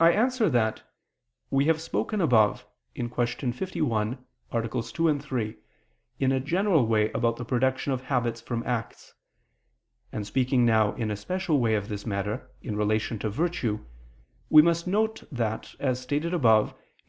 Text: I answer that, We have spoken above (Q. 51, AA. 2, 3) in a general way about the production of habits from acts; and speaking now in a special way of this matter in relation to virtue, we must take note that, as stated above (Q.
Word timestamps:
I 0.00 0.10
answer 0.10 0.50
that, 0.50 0.82
We 1.48 1.66
have 1.66 1.80
spoken 1.80 2.20
above 2.20 2.66
(Q. 2.96 3.08
51, 3.52 4.18
AA. 4.50 4.60
2, 4.60 5.18
3) 5.20 5.56
in 6.18 6.32
a 6.32 6.40
general 6.40 6.84
way 6.84 7.12
about 7.12 7.36
the 7.36 7.44
production 7.44 7.92
of 7.92 8.00
habits 8.06 8.40
from 8.40 8.64
acts; 8.66 9.14
and 10.10 10.26
speaking 10.26 10.66
now 10.66 10.92
in 10.96 11.12
a 11.12 11.16
special 11.16 11.60
way 11.60 11.76
of 11.76 11.88
this 11.88 12.04
matter 12.04 12.50
in 12.62 12.74
relation 12.74 13.16
to 13.20 13.30
virtue, 13.30 13.78
we 14.50 14.60
must 14.60 14.86
take 14.86 14.92
note 14.92 15.22
that, 15.30 15.76
as 15.78 16.00
stated 16.00 16.34
above 16.34 16.72
(Q. 16.74 16.78